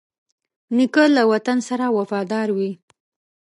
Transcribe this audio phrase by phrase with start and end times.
[0.75, 2.71] نیکه له وطن سره وفادار وي.